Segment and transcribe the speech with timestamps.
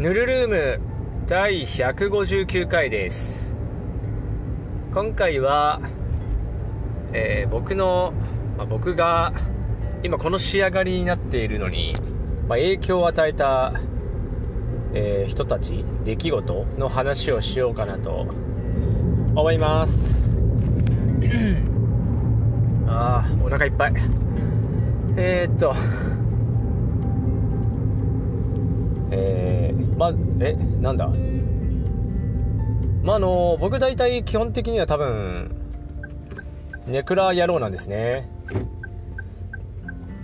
[0.00, 0.80] ヌルルーム
[1.26, 3.54] 第159回です。
[4.94, 5.82] 今回は、
[7.12, 8.14] えー僕の、
[8.56, 9.34] まあ僕が
[10.02, 11.96] 今この仕上がりになっているのに、
[12.48, 13.74] まあ影響を与えた、
[14.94, 18.26] えー人たち出来事の話をしようかなと
[19.34, 20.38] 思います。
[22.88, 23.92] あーお腹いっぱい。
[25.18, 25.74] えー、っと
[29.10, 31.10] えー、まえなんだ？
[33.02, 35.50] まあの僕大体基本的には多分
[36.86, 38.30] ネクラ野郎なんですね。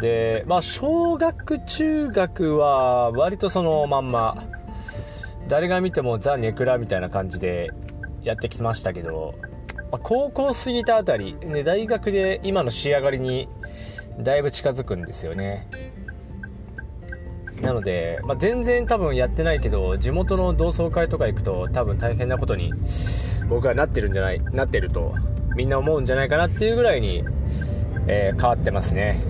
[0.00, 4.45] でまあ小学中学は割とそのまんま
[5.48, 7.70] 誰が見てもザ・ネクラみたいな感じで
[8.23, 9.34] やってきましたけど、
[9.90, 13.48] まあ高校過ぎたあたり、ね、大学で今の仕上がりに
[14.18, 15.66] だいぶ近づくんですよね。
[17.62, 22.73] なので、まあ、全然多分やってないけど地元の同窓会とか行くと多分大変なことに
[23.48, 25.15] 僕はなってるんじゃないなってると
[25.57, 27.24] みんな思うんじゃないかなっていうぐらいに、
[28.07, 29.21] えー変わってますね。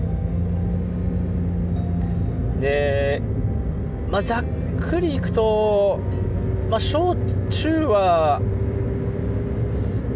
[2.59, 3.21] で、
[4.09, 4.43] まあ、ざっ
[4.77, 5.99] くりいくと、
[6.69, 7.15] まあ、小
[7.49, 8.41] 中は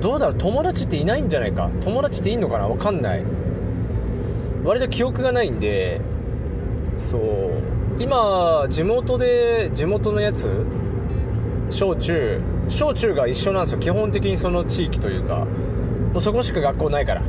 [0.01, 1.69] どうだろう友達っていないんじゃないか？
[1.81, 2.67] 友達っていんのかな？
[2.67, 3.23] わかんない。
[4.63, 6.01] 割と記憶がないんで
[6.97, 7.21] そう。
[8.01, 10.49] 今地元で地元のやつ？
[11.69, 12.41] 小中。
[12.67, 13.79] 小中が一緒なんですよ。
[13.79, 15.45] 基本的にその地域というか。
[16.11, 17.21] もうそこしか学校ないから。
[17.21, 17.23] う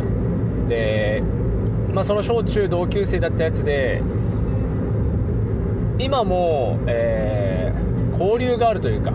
[0.00, 0.66] ん。
[0.66, 1.22] で
[1.92, 4.00] まあその小中同級生だったやつで
[5.98, 7.86] 今も、えー
[8.18, 9.12] 交流があるというか。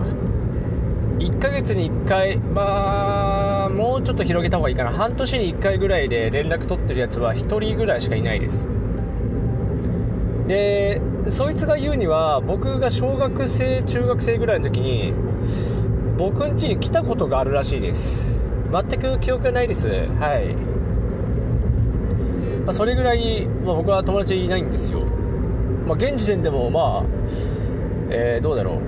[1.18, 4.92] 1ヶ月に1回まあもうちょっと広げた方がいいかな。
[4.92, 8.68] 半年に1回ぐらいで連絡取ってるやつは1人ぐらいしかいないです
[10.46, 15.12] でそいつが言うには僕が小学生中学生ぐらいの時に
[16.18, 18.42] 僕ん家に来たことがあるらしいです。
[18.70, 19.88] 全く記憶がないです。
[19.88, 19.94] は
[20.38, 20.54] い、
[22.64, 25.00] まあ、それぐらい、まあ、僕は友達いないんですよ、
[25.86, 27.04] まあ、現時点でもまあ、
[28.10, 28.80] えーどうだろ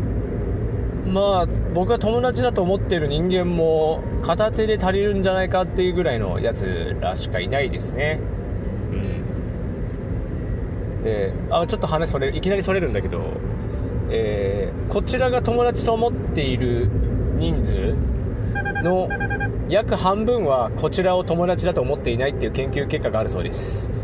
[1.06, 1.10] う。
[1.10, 8.20] まあ僕が友達だと思ってる人間も片手で足りるんじゃないかっていうぐらいのやつらしかいないですね。
[11.04, 13.20] うんであちょっと話それいきなりそれるんだけど、
[14.10, 14.54] えー
[14.88, 16.88] こちらが友達と思っている
[17.36, 17.96] 人数
[18.82, 19.08] の
[19.68, 23.90] 約半分はこちらを友達だと思っていないっていう研究結果があるそうです。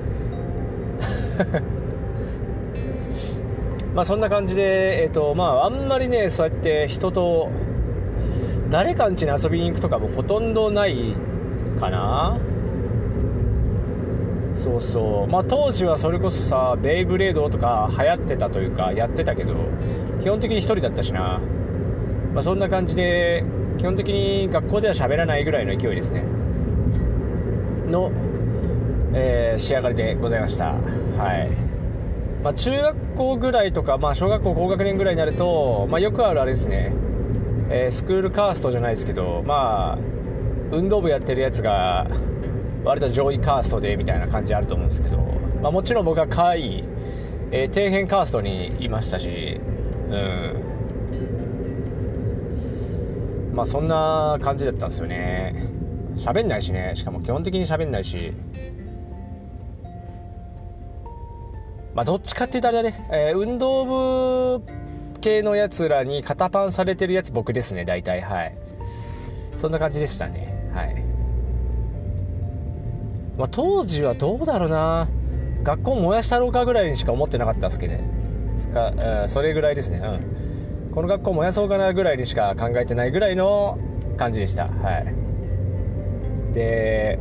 [3.94, 7.50] まあそんな感じで、えっとまあ、あんまりねそうやって人と
[8.70, 11.14] 誰かん家に遊びに行くとかもほとんどない
[11.78, 12.38] かな。
[14.62, 15.30] そうそう。
[15.30, 19.54] まあ当時はそれこそさベイブレードとか流行ってたというかやってたけど
[20.20, 21.40] 基本的に1人だったしな。
[22.34, 23.44] まあそんな感じで
[23.78, 26.24] 基本的に学校では喋らないぐらいの勢いですね。
[27.88, 28.12] の、
[29.14, 30.72] えー仕上がりでございました。
[30.72, 30.78] は
[31.34, 31.50] い。
[32.42, 36.92] まあ、中学校ぐらいとか、まあ、小学校高学年ぐらいになると、まあ、よくあるあれですね、
[37.68, 39.98] えースクールカーストじゃないですけど、まあ、
[40.72, 42.06] 運動部やってるやつが
[42.84, 45.18] 割と上位カーストでみたいな感じあると思うんですけど、
[45.62, 46.84] まあ、もちろん僕は下位、
[47.50, 49.60] えー底辺カーストにいましたし、
[50.08, 50.64] うん。
[53.54, 55.68] まあそんな感じだったんですよね。
[56.16, 56.92] 喋んないしね。
[56.94, 58.32] しかも基本的に喋んないし。
[61.94, 64.64] まあ、どっちかっていうとあれだね、えー運動部
[65.20, 68.22] 系のやつらに肩パンされてるやつ僕ですね大体。
[68.22, 68.56] はい。
[69.56, 70.70] そんな感じでしたね。
[70.72, 70.99] はい、
[73.40, 75.08] まあ、当時はどうだろうな。
[75.62, 78.04] 学校燃やしたろうかぐらいにしか思ってなかったですけどね。
[78.72, 78.92] か、
[79.22, 79.98] うんそれぐらいですね。
[79.98, 80.92] うん。
[80.92, 83.78] この学校燃やそうかなぐらいにしか考えてないぐらいの
[84.18, 84.66] 感じでした。
[84.66, 86.52] はい。
[86.52, 87.18] で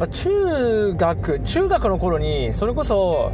[0.00, 3.30] まあ中学中学の頃にそれこそ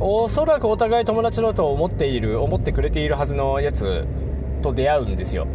[0.00, 4.04] おそらくお互い友達だと思っている思ってくれているはずのやつ
[4.60, 5.46] と出会うんですよ。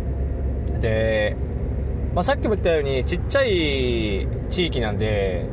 [0.80, 1.36] で、
[2.14, 5.46] まあ、さっきも言ったようにちっちゃい地域なんで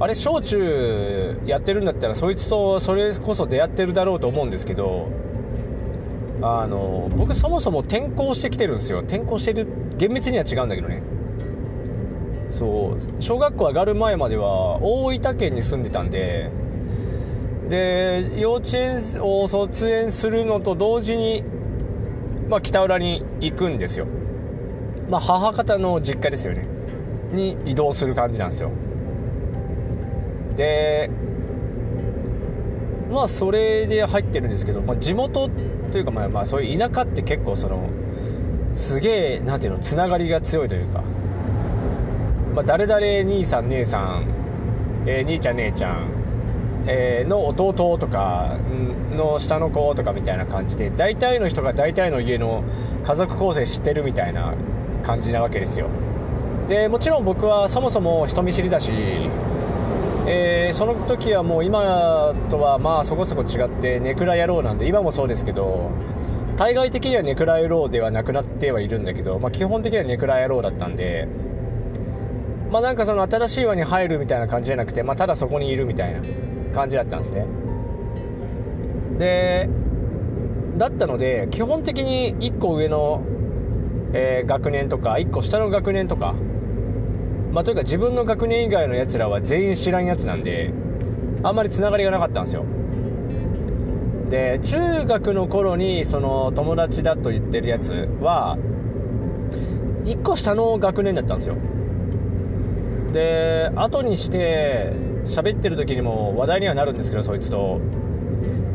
[0.00, 5.08] あれ小中やってるんだったらそいつとそれこそ出会ってるだろうと思うんですけど
[6.42, 9.00] あの僕そもそも転校してきてるんですよ。
[9.00, 11.02] 転校してる厳密には違うんだけどね。
[12.50, 16.50] そう小学校上がる前までは大分県に住んでたんで
[17.68, 21.44] で幼稚園を卒園するのと同時に、
[22.48, 24.06] まあ、北浦に行くんですよ、
[25.12, 26.66] まあ、母方の実家ですよね。
[27.32, 28.70] に移動する感じなんですよ。
[30.56, 31.10] で
[33.10, 35.50] まあそれで入ってるんですけど、まあ、地元
[35.90, 37.90] というかまあまあそういう田舎って結構その
[38.74, 41.02] すげえなんていうのつながりが強いというか、
[42.54, 44.26] まあ、誰々兄さん姉さん、
[45.06, 46.06] えー、兄ちゃん姉ちゃん、
[46.86, 48.56] えー、の弟とか
[49.14, 52.64] の下の子とかみたいな感じで大体の人が大体の家の
[53.04, 54.54] 家族構成知ってるみたいな
[55.02, 55.88] 感じなわけですよ。
[56.68, 58.92] でもちろん僕はそもそも人見知りだし
[60.26, 65.90] えー、その時はもう今とはまあそこそこ違ってネクラ野郎なんで今もそうですけど
[66.56, 71.26] 対外的にはネクラ野郎ではなくなってはいるんだけど、まあ、基本的にはネクラ野郎だったんで
[72.70, 76.20] まあなんかその新しい輪に入るみたいな感じじゃなくて、まあ、ただそこにいるみたいな
[76.72, 77.46] 感じだったんですね。
[79.18, 79.68] で
[80.78, 83.22] だったので基本的に1個上の、
[84.12, 86.34] えー、学年とか1個下の学年とか。
[87.52, 90.72] まあ、というか自分の学年以外のやつらは全員知らんやつなんで
[91.42, 92.64] あんまりつながりがなかったんですよ。
[94.30, 98.56] で中学の頃にその友達だと言ってるやつは
[100.04, 101.56] 1個下の学年だったんですよ。
[103.12, 104.94] で後にして
[105.26, 107.80] 喋ってる時にも話題にはなるんですけどそいつと。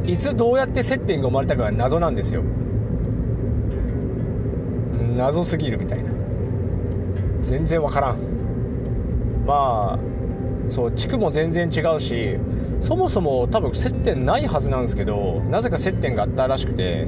[0.06, 2.44] いつどうやって接点が生まれたかが謎なんですよ。
[5.18, 6.12] 謎すぎるみたいな。
[7.42, 8.18] 全然わからん。
[9.46, 10.00] まあ
[10.70, 12.38] そう地区も全然違うし
[12.80, 17.08] そもそも多分接点ないはずなんですけどなぜか接点があったらしくて。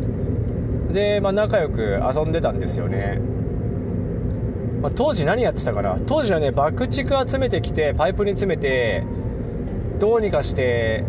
[0.92, 3.20] で、まあ、仲良く遊んでたんですよね、
[4.82, 6.00] まあ、当時何やってたかな。
[6.08, 9.04] 当時はね爆竹集めてきてパイプに詰めて
[10.00, 11.04] どうにかして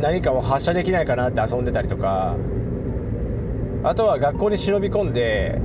[0.00, 2.36] 何かを発射できないかなって遊んでたりとか。
[3.84, 5.60] あとは学校に忍び込んで、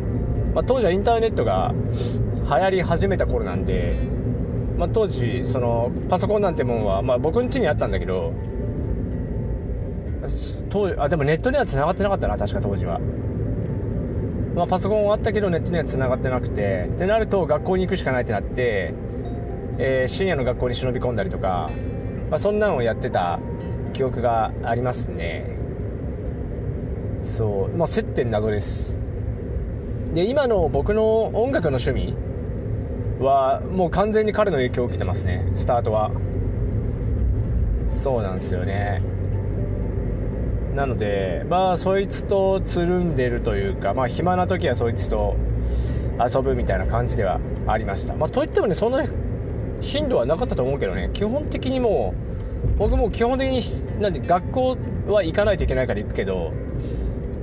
[0.53, 3.95] まあ、当時はインターネットが流行り始めた頃なんで
[4.77, 8.33] まあ、当時そのパソコンなんてもんは、まあ、僕ん家にあったんだけど
[10.69, 12.99] 当あでもネットには繋がってなかったな確か当時は、
[14.55, 18.93] まあ、パソコンはあったけどネットには繋がってなくてってなると学校に行くしかないってなって、
[19.77, 21.69] えー、深夜の学校に忍び込んだりとか、
[22.29, 23.39] まあ、そんなのをやってた
[23.93, 25.55] 記憶がありますね。
[27.21, 27.77] そう。
[27.77, 28.99] まあ接点謎です。
[30.13, 32.15] で今の僕の音楽の趣味
[33.19, 35.49] はもう完全に彼の影響を受けてますね。
[35.55, 36.11] スタートは。
[37.89, 39.01] そうなんですよね。
[40.75, 45.35] なのでまあそいつとつるんでるというかまあ暇な時はそいつと
[46.19, 48.15] 遊ぶみたいな感じではありました。
[48.15, 49.03] まあといってもねそんな
[49.81, 52.13] 頻度はなかったと思うけどね基本的にも
[52.75, 53.61] う僕も基本的に
[54.01, 54.77] なんで学校
[55.07, 56.51] は行かないといけないから行くけど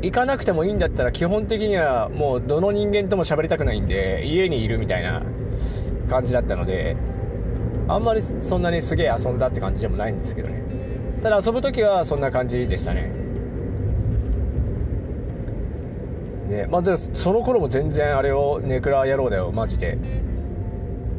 [0.02, 5.23] 行かなくてもいいんだったら基本的にはもうどの人間とも喋りたくないんで家にいるみたいな
[6.08, 6.97] 感じだったので
[7.87, 10.62] あんまりそんなにすげえ遊んだって感じでもないんですけどね。
[11.23, 13.12] ただ遊ぶ時はそんな感じでしたね。
[16.49, 19.99] ねまあでその頃も全然あれをネクラ野郎だよマジで。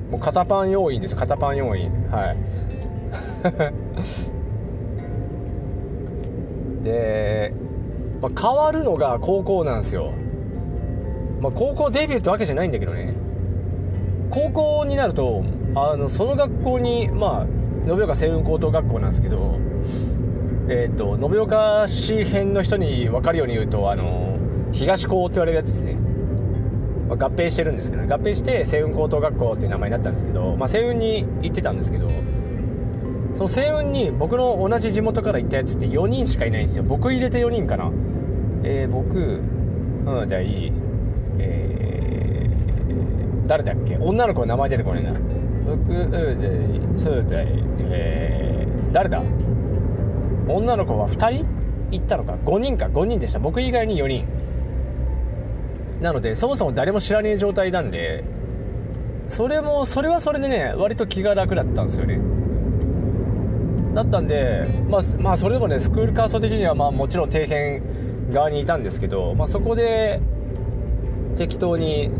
[0.10, 2.38] もう肩パン要員です肩パン要員はい。
[6.84, 7.54] で、
[8.22, 10.14] まあ、変わるのが高校なんですよ。
[11.42, 13.14] まあ、高校デビューってわけじゃないんだけどね。
[14.32, 15.44] 高校になると
[15.76, 19.60] あのその学校にまあ延岡星雲高等学校なんですけど
[20.70, 24.38] えっ、ー、と延岡市辺の人に分かるように言うとあの
[24.72, 25.96] 東高って言われるやつですね、
[27.10, 32.08] まあ、合併してるんですけど、ね、合併して星雲高等学校っていう名前になったんですけど、まあ、星雲に行ってたんですけど
[33.34, 36.84] その星雲に僕の同じ地元から行ったやつって4人しかいないんですよ。
[36.84, 37.92] 僕入れて4人かな。
[38.64, 40.74] えー、僕うんじゃあいい。
[43.48, 43.98] 誰だっけ？
[43.98, 45.12] 女の子の名前出てこないな。
[45.66, 45.94] 僕
[46.98, 49.22] そうだえー、誰だ？
[50.48, 51.46] 女の子は2人？
[51.92, 53.40] 行ったのか？5人か？5人でした。
[53.40, 54.26] 僕以外に4人。
[56.02, 58.24] なのでそもそも誰も知らねえ状態なんで
[59.30, 62.20] それもそれはそれでね割と気が楽だったんですよね。
[63.94, 67.82] だったんでまあ、まあ、それでもねスクールカースト的にはまあもちろん底辺
[68.32, 70.22] 側にいたんですけど、まあ、そこで
[71.38, 72.12] 適当に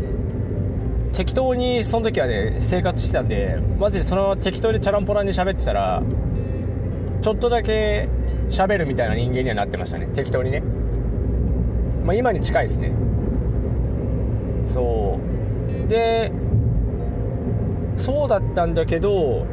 [1.12, 6.02] 適当にその時はね生活してたんでマジでそのまま適当にチャランポランに喋ってたら
[7.20, 8.08] ちょっとだけ
[8.48, 10.62] 喋るみたいな人間にはなってましたね適当にね。
[12.04, 12.92] まあ今に近いですね。
[14.64, 15.18] そ
[15.86, 15.88] う。
[15.88, 16.32] で
[17.96, 19.46] そうだったんだけど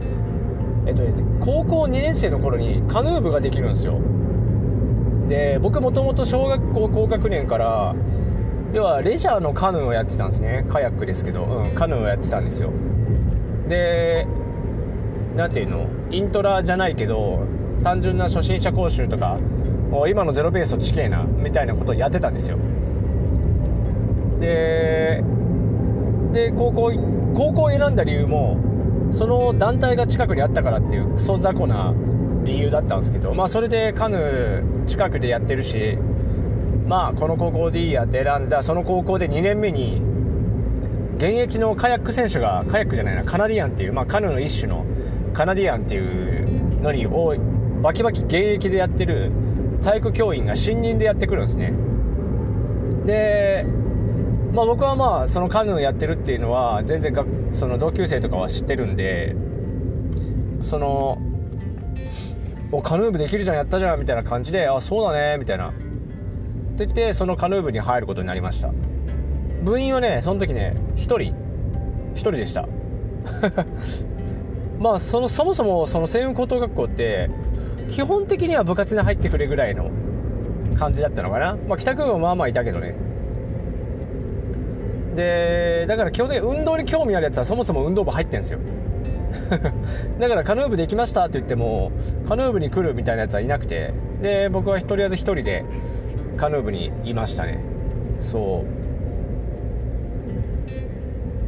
[0.87, 3.99] えっとね高校2年生の頃にカヌー部ができるんですよ。
[5.29, 7.95] で僕もともと小学校高学年から
[8.73, 10.65] 要はレジャーのカヌーをやってたんですね。
[10.69, 12.71] カヤックですけど、うん、カヌーをやってたんですよ。
[13.67, 14.27] で
[15.35, 15.85] 何ていうの？
[16.11, 17.45] イントラじゃないけど
[17.83, 19.37] 単純な初心者講習とか
[20.07, 22.57] 今のゼロベースと地形なみたいなことをやってたんですよ。
[24.39, 25.23] で
[26.33, 26.91] で高校
[27.35, 28.57] 高校を選んだ理由も
[29.11, 31.93] その団体が近くにあったからっていうクソ雑魚な
[32.49, 35.97] 理由だったんですけどまあそれでカヌー近くでやってるし
[36.87, 40.01] まあこの高校でいいやって選んだその高校で2年目に
[41.17, 44.85] 現役のカヤック選手がカヤックじゃないなカナディアンっていう、まあ、カヌーの一種の
[45.33, 47.35] カナディアンっていうのにを
[47.81, 49.31] バキバキ現役でやってる
[49.83, 51.73] 体育教員が新任でやってくるんですね。
[53.05, 53.65] で、
[54.53, 57.13] まあ、僕はまあそのカヌーやってるっていうのは全然
[57.51, 59.35] その同級生とかは知ってるんで
[60.63, 61.17] その
[62.71, 65.69] おカヌー部できるじゃんやったじゃんみたいな感じであそうだねみたいな。
[65.69, 68.71] って言ってそのカヌー部に入ることになりました。
[69.63, 71.17] 部員はねその時ね1人。
[71.17, 72.67] 1人でした。
[74.79, 77.29] まあそのそもそもその西雲高等学校って
[77.89, 79.89] 基本的には部活に入ってくれぐらいの
[80.77, 82.95] 感じだったのかな、まあ、北君はまあまあいたけどね。
[85.15, 88.59] でだから基本的に運動に興味あるやつはそもそも運動部入ってんですよ。
[90.19, 91.91] だからカヌー部できましたって言っても
[92.27, 95.63] カヌー部に来るみたいなやつはいなくてで僕はとりあえず1人で
[96.37, 97.59] カヌー部にいましたね。
[98.17, 98.65] そ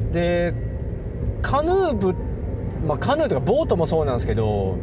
[0.10, 0.14] う。
[0.14, 0.54] で
[1.42, 2.16] カヌー部
[2.86, 4.78] まあ、カヌーとかボートもそうなんですけど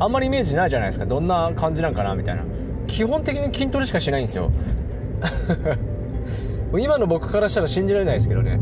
[0.00, 1.06] あんまりイメージないじゃないですか。
[1.06, 2.42] どんな感じなんかなみたいな。
[2.86, 4.50] 基本的に筋トレしかしないんですよ。
[6.76, 8.58] 今の僕からしたら信じられないですけどね。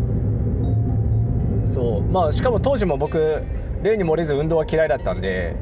[1.65, 2.03] そう。
[2.03, 3.43] まあしかも当時も僕
[3.83, 5.57] 例に漏れず運動は嫌いだったんで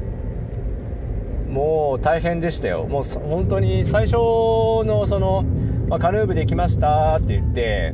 [1.49, 2.85] もう大変でしたよ。
[2.85, 5.43] もう本当に最初のその、
[5.89, 7.93] まあ、カヌー部できましたって言って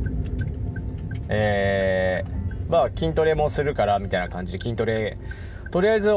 [1.28, 5.18] えーまあ、筋トレもするからみたいな感じで筋トレ
[5.70, 6.10] とりあえず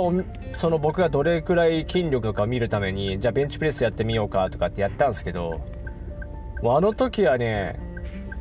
[0.54, 5.62] その僕がどれくらい筋力かを見るためにじゃあベンチプレスやってみようかとかってやったんですけど
[6.62, 7.80] もうあの時はね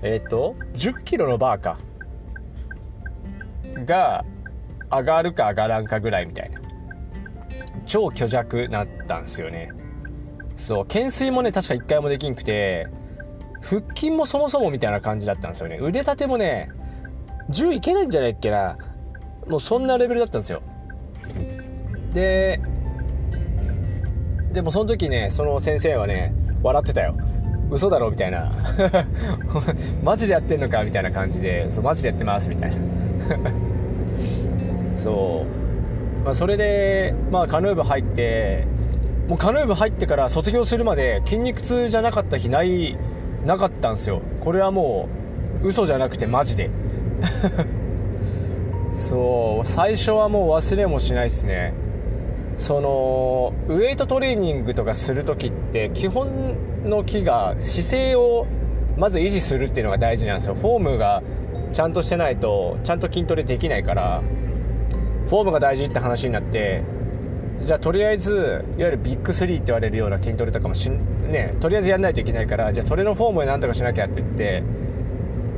[0.02, 1.78] えっ、ー、と1 0キロのバーか
[3.86, 4.24] が
[4.90, 6.60] 上がるか上がらんかぐらいみたいな。
[7.86, 9.70] 超虚弱なったんですよね。
[10.54, 12.88] そう懸垂もね確か1回もできんくて
[13.62, 15.78] 腹筋もそもそもみたいな感じだったんですよね。
[15.80, 16.70] 腕立てもね
[17.50, 18.76] 10いけないんじゃないっけな。
[19.48, 20.62] もうそんなレベルだったんですよ。
[22.12, 22.60] で
[24.52, 27.16] でもその時ねその先生はね笑ってたよ。
[27.70, 28.52] 嘘だろみたいな。
[30.02, 32.76] マジでやってんのかみたいな感じでそうマジでやってますみたいな。
[35.00, 35.46] そ
[36.20, 38.66] う、まあ、それで、まあ、カヌー部入って
[39.28, 42.96] もうカヌー部入ってから卒業するまで筋肉痛じゃなかった日ない
[43.44, 44.20] なかったんですよ。
[44.40, 45.08] これはも
[45.62, 46.68] う嘘じゃなくてマジで。
[48.90, 49.66] そう。
[49.66, 51.72] 最初はもう忘れもしないですね。
[52.56, 58.46] そのウエイトトレーニングとかする時って基本の木が姿勢を
[58.98, 60.54] まず維持するっていうのが大事なんですよ。
[60.54, 61.22] フォームが
[61.72, 64.22] ちゃんとしてないとちゃんと筋トレできないから。
[65.30, 66.82] フォームが大事って話になって
[67.64, 74.64] じゃあとりあえずいわゆるビッグ3って言われるような筋トレとかもしねとりあえずやんないといけないからじゃあそれのフォームでなんとかしなきゃって言って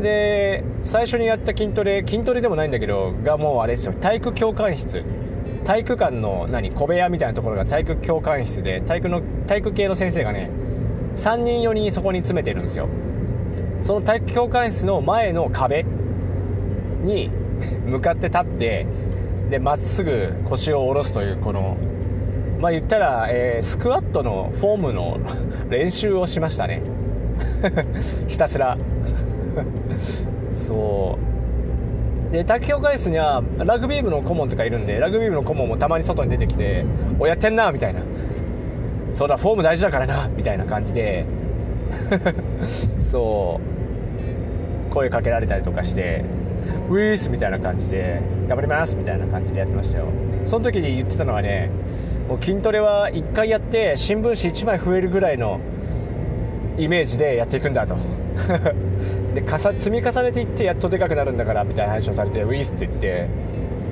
[0.02, 3.94] で最初にやった筋トレ筋トレでもないんだけどがもうあれですよ。
[3.94, 5.04] 体育教官室。
[5.64, 10.50] 体育館の何小部屋みたいなところが体育教官室で体育の体育系の先生がね
[11.16, 12.88] 3人4人そこに詰めてるんですよ。
[13.80, 15.86] その体育教官室の前の壁
[17.04, 17.30] に
[17.86, 18.86] 向かって立って
[19.52, 21.76] でまっすぐ腰を下ろすというこの
[22.58, 25.18] まあ言ったら、えー、スクワットのフォームの
[25.68, 26.80] 練習をしましたね。
[28.28, 28.78] ひたすら。
[30.52, 31.18] そ
[32.30, 32.32] う。
[32.32, 36.86] で卓球会室にはラグビー部の顧問とかいるんでラグビー部の顧問もたまに外に出てきて
[37.20, 38.00] 「おやってんな」みたいな
[39.12, 41.26] 「そうだフォーム大事だからな」みたいな感じで。
[42.98, 43.60] そ
[44.88, 44.94] う。
[44.94, 46.24] 声かけられたりとかして
[46.88, 50.06] 「ウィース」みたいな感じで「頑張ります」みたいな感じでやってましたよ。
[50.44, 51.70] その時に言ってたのはね
[52.28, 55.60] もう筋トレは1回やって新聞紙1枚増えるぐらいの
[56.78, 57.96] イメージでやっていくんだと。
[59.34, 59.42] で
[59.78, 63.26] 積み重ねていってやっとでかくなるんだからみたいな話をされてウィスって言って、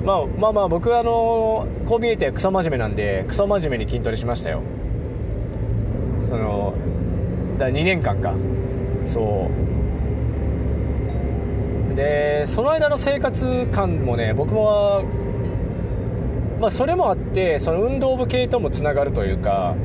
[0.05, 4.61] まあ、まあまあ僕はあのこう見えてクソ真面目なんでクソ真面目に筋トレしましたよ。
[6.19, 6.73] その
[7.57, 8.33] だ2年間か。
[9.05, 9.70] そう。
[12.01, 15.03] でその間の生活感もね僕も
[16.59, 19.75] まあそれもあってその運動部系ともつながるというか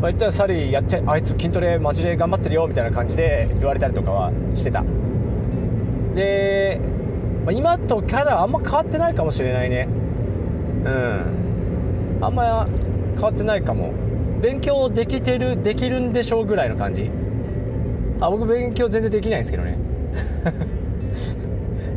[0.00, 4.82] まあ、言ったらサリーやってあいつ筋トレマジで頑張ってるよみたいな感じで言われたりとかはしてた。
[6.14, 6.80] で、
[7.44, 9.88] まあ、今とキャラあんま変わってないかもしれないね。
[10.86, 12.18] うん。
[12.22, 12.66] あんま
[13.12, 13.92] 変わってないかも。
[14.40, 17.10] 勉強できてるできるんでしょうぐらいの感じ。
[18.22, 19.76] あ僕勉強全然できないんですけどね。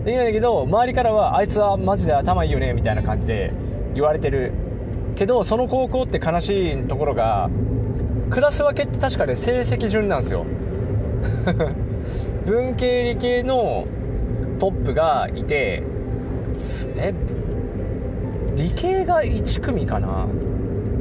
[0.03, 3.53] できないんだけど周りからはあいつはマジで頭いいよねみたいな感じで
[3.93, 4.51] 言われてる。
[5.15, 7.49] けどその高校って悲しいところが
[8.31, 10.45] クラス分けって確かね成績順なんですよ。
[12.45, 13.85] 文系理系の
[14.59, 15.83] トップがいて
[16.97, 17.13] え
[18.55, 20.27] 理系が1組かな。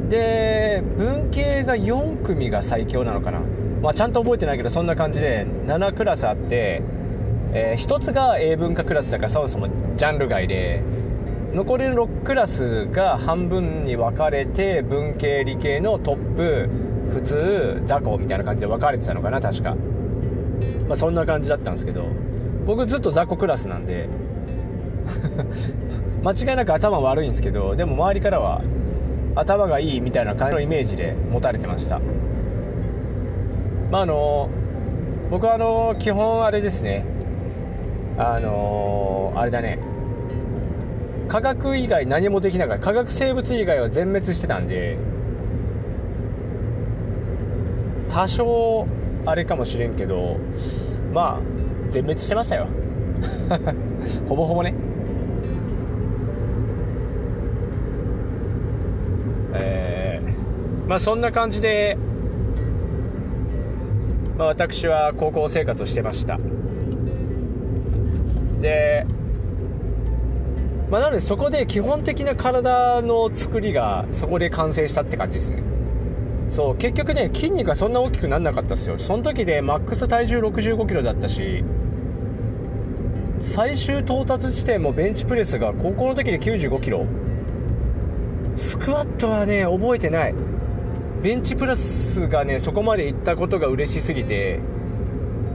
[0.09, 3.39] で文系が4組が最強なのかな、
[3.81, 6.83] まあ、ちゃんと覚えてないけどそんな感じで7クラスあって、
[7.55, 10.81] えー、1つが英文化クラスだからそもそもジャンル外で
[11.53, 16.69] 残りの6クラスが半分に分かれて文系理系のトップ
[17.11, 19.75] 普通雑魚みたいな感じで分かれてたのかな確か、
[20.87, 22.07] まあ、そんな感じだったんですけど
[22.65, 24.09] 僕ずっと雑魚クラスなんで
[26.23, 28.63] 間違いなく頭悪いんですけどでも周りからは
[29.35, 31.99] 頭がいいみたいな感じのイメージで持たれてました。
[33.91, 34.49] まああの
[35.29, 37.12] 僕はあの基本あれですね。
[38.17, 39.79] あのあれだね。
[41.27, 42.85] 科学以外何もできなかった。
[42.85, 44.97] 科学生物以外は全滅してたんで。
[48.09, 48.87] 多少
[49.25, 50.37] あれかもしれんけど
[51.11, 51.41] まあ
[51.89, 52.67] 全滅してましたよ。
[54.27, 54.75] ほぼほぼね。
[59.55, 61.97] えー、まあそんな感じで、
[64.37, 66.37] まあ、私は高校生活をしてました。
[68.63, 69.05] で
[70.89, 75.63] まあ、なのでそこで基本的な体の作りがそこで完成したって感じですね。
[76.47, 78.99] そう結局ね筋肉がそんな大きくなんなかったですよ。
[78.99, 81.63] その時でマックス体重6 5キロだったし
[83.39, 87.07] 最終到達地点もベンチプレスが高校の時で9 5キロ。
[88.55, 90.35] スクワットはね覚えてない。
[91.23, 94.59] ベンチプレスがねそこまでいったことが嬉しすぎて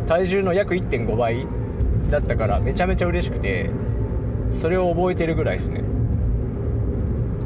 [0.07, 1.47] 体重の約1.5倍。
[2.11, 3.71] だったからめちゃめちゃ嬉しくて
[4.51, 5.83] それを覚えてるぐらいですね。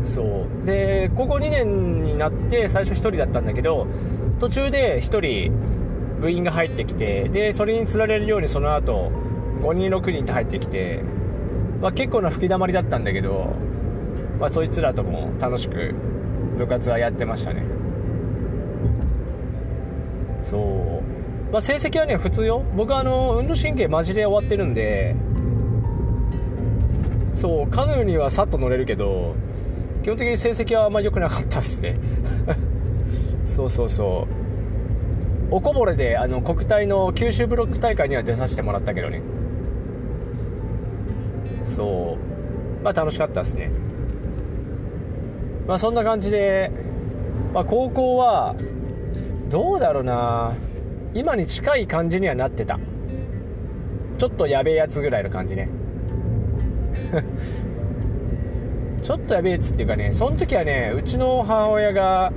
[0.05, 0.67] そう。
[0.67, 3.87] で高校2年になって最初1人だったんだけど
[4.41, 5.01] 途中で1
[5.51, 5.53] 人
[6.21, 9.11] 部員が入ってきてでそれにつられるようにその後
[9.63, 11.03] 5人6人って入ってきて、
[11.81, 13.55] まあ、結構な吹きだまりだったんだけど、
[14.41, 15.95] まあ、そいつらとも楽しく
[16.59, 17.65] 部活はやってましたね。
[20.43, 21.22] そう、
[21.53, 22.65] まあ、成績はね普通よ。
[22.75, 25.15] 僕はあの運動神経マジで終わってるんで
[27.35, 29.35] そうカヌーにはさっと乗れるけど
[30.03, 31.99] 基本的に成績はあんまり良くなかったっすね。
[33.45, 34.27] そうそうそ
[35.51, 35.55] う。
[35.55, 39.21] おこぼれであの国体の九州ブロック大会には出させてもらったけどね。
[41.63, 42.17] そ
[42.81, 42.83] う。
[42.83, 43.71] まあ楽しかったっすね。
[45.69, 46.71] まあそんな感じで、
[47.53, 48.57] まあ、高校は
[49.51, 50.55] どうだろうな。
[51.15, 52.79] 今に近い感じにはなってた。
[54.19, 55.69] ちょっとやべえやつぐらいの感じね。
[59.03, 62.33] ちょっとやべえっつっていうかねその時はねうちの母親が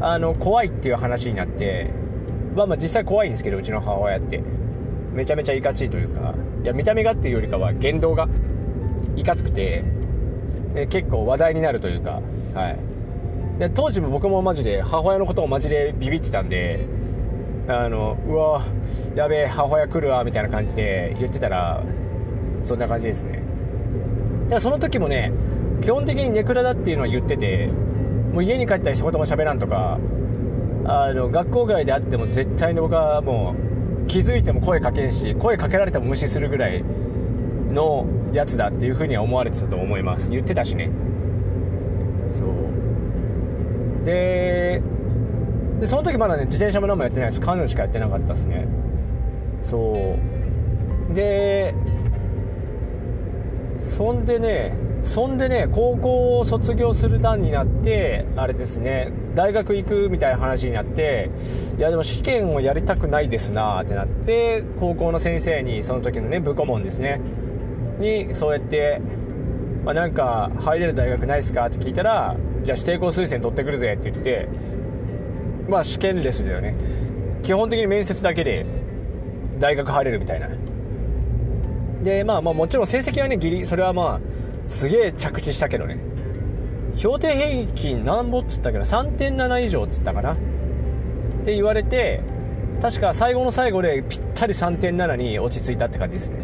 [0.00, 1.90] あの怖いっていう話になって
[2.56, 4.42] まあまあ実際怖いんですけどうちの母親って。
[5.14, 8.28] めちゃめちゃいかちいというかいや見た目がっていうよりかは言動が
[9.16, 9.84] いかつくて
[10.74, 12.20] で結構話題になるというか
[12.54, 12.78] はい。
[13.58, 16.86] で当時も僕もマジで母親のことをマジでビビってたんで
[17.66, 18.62] あのうわ
[19.14, 21.82] やべえ母親来るわみたいな感じで言ってたら
[22.62, 23.42] そんな感じですね。
[24.48, 25.32] だその時もね
[25.80, 27.68] 基本的にネクラだっていうのは言ってて
[28.32, 29.98] もう家に帰ったり一言も喋らんとか
[30.84, 33.54] あの学校外であっても絶対に僕はも
[34.04, 36.84] う気づいても声かけんし声かけられても無視するぐらい
[37.70, 40.30] のやつだっていうふうには思われてたと思います。
[40.30, 40.90] 言ってたしね。
[42.28, 44.04] そう。
[44.04, 44.82] で
[45.80, 47.40] でその時まだね自転車も何もやってないです。
[47.40, 48.66] カヌーしかやってなかったですね。
[49.60, 50.16] そ
[51.10, 51.14] う。
[51.14, 51.74] で
[53.76, 61.30] そんでねそんでね高校を卒業する段になってあれですね大学行くみたいな話になって
[61.76, 67.20] いやでも試験をやりたくないですなってなって高校の先生にその時のね部顧問ですね。
[67.98, 69.00] にそうやって、
[69.84, 74.48] まあ、なんか入れる大学ないですかって聞いたらじゃあ指定校推薦取ってくるぜって言って
[75.68, 76.74] まあ試験レスだよね。
[77.42, 78.66] 基本的に面接だけで
[79.58, 80.48] 大学入れるみたいな。
[82.02, 84.20] でまあまあもちろん成績はねギリそれはまあ
[84.68, 85.98] すげえ着地したけどね。
[86.96, 90.34] 標定平均何ぼっつったけど3.7以上っつったかな？
[90.34, 90.36] っ
[91.44, 92.20] て言われて
[92.80, 96.38] 確か最後の最後でぴったり3.7に落ち着いたって感じですね。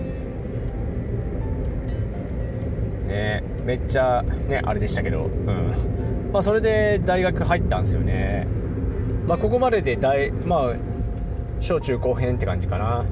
[3.07, 5.25] ねめっちゃねあれでしたけど。
[5.25, 5.75] うん。
[6.33, 8.47] まあそれで大学入ったんですよね。
[9.31, 10.77] まあここまでで大まあ
[11.61, 13.05] 小中高編って感じかな。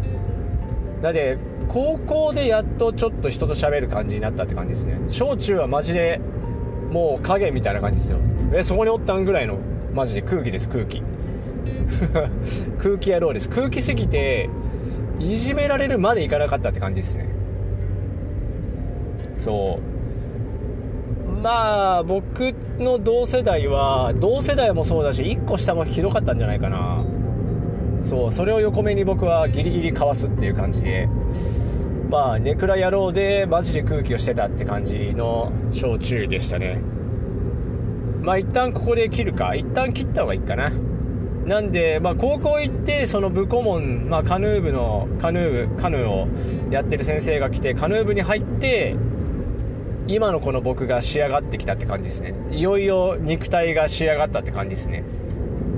[1.00, 4.98] だって高校でやっとちょっと人と喋る感じになったって感じですね。
[5.08, 6.20] 小中はマジで
[6.90, 8.18] もう影みたいな感じですよ。
[8.52, 9.58] えそこにおったんぐらいの
[9.94, 11.04] マジで空気です空気。
[12.82, 13.48] 空気野郎です。
[13.48, 14.50] 空気すぎて
[15.20, 17.28] いじめられるまでいかなかったって感じですね。
[19.36, 19.97] そう。
[21.38, 27.04] まあ僕の同世代は同世代もそうだし1個下もひどかったんじゃないかな。
[28.02, 31.08] そうそれを横目に僕はギリギリかわすっていう感じで。
[32.10, 36.80] まあネクラ野郎でマジで空気をしてたって感じの小中でしたね。
[38.22, 39.54] まあ一旦ここで切るか。
[39.54, 40.70] 一旦切った方がいいかな。
[41.48, 46.28] なんで、まあ、高校行ってその部顧問、まあ、カヌー部のカヌー部カヌーを
[46.70, 48.96] やってる先生が来てカヌー部に入って
[50.08, 52.34] 今のこの僕が仕上がってきたって感じですね。
[52.50, 55.04] いよいよ肉体が仕上がったって感じですね。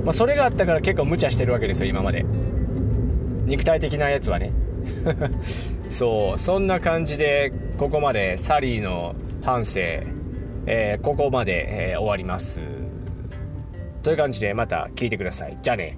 [0.05, 2.25] まあ、それがあったから結構無茶してるわけですよ今まで。
[3.45, 4.53] 肉体的なやつはね。
[5.90, 9.81] そうそんな感じでここまでサリーの反省、
[10.66, 12.61] えー、ここまで、えー、終わります。
[14.05, 15.59] という感じでまた聞いてください。
[15.61, 15.97] じゃあね。